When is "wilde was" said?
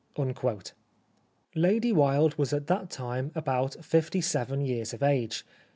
1.93-2.53